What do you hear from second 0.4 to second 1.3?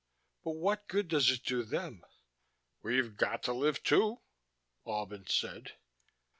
But what good does